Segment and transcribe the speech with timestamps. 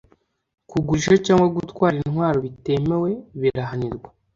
[0.69, 4.09] Kugurisha cyangwa gutwara intwaro bitemewe birahanirwa